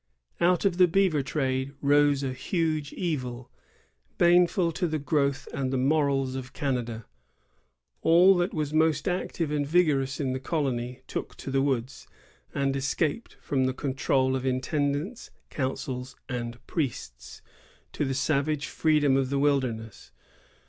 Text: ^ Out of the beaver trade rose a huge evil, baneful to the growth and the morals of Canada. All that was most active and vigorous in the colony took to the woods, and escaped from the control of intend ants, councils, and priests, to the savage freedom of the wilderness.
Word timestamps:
^ 0.41 0.43
Out 0.43 0.65
of 0.65 0.77
the 0.77 0.87
beaver 0.87 1.21
trade 1.21 1.73
rose 1.79 2.23
a 2.23 2.33
huge 2.33 2.91
evil, 2.93 3.51
baneful 4.17 4.71
to 4.71 4.87
the 4.87 4.97
growth 4.97 5.47
and 5.53 5.71
the 5.71 5.77
morals 5.77 6.33
of 6.33 6.53
Canada. 6.53 7.05
All 8.01 8.35
that 8.37 8.51
was 8.51 8.73
most 8.73 9.07
active 9.07 9.51
and 9.51 9.63
vigorous 9.67 10.19
in 10.19 10.33
the 10.33 10.39
colony 10.39 11.03
took 11.05 11.35
to 11.37 11.51
the 11.51 11.61
woods, 11.61 12.07
and 12.51 12.75
escaped 12.75 13.35
from 13.41 13.65
the 13.65 13.75
control 13.75 14.35
of 14.35 14.43
intend 14.43 14.95
ants, 14.95 15.29
councils, 15.51 16.15
and 16.27 16.57
priests, 16.65 17.43
to 17.93 18.03
the 18.03 18.15
savage 18.15 18.65
freedom 18.69 19.15
of 19.15 19.29
the 19.29 19.37
wilderness. 19.37 20.11